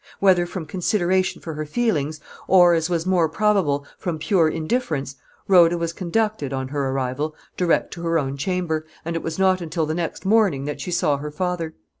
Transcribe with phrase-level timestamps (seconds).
[0.19, 5.15] Whether from consideration for her feelings, or, as was more probable, from pure indifference,
[5.47, 9.61] Rhoda was conducted, on her arrival, direct to her own chamber, and it was not
[9.61, 11.75] until the next morning that she saw her father.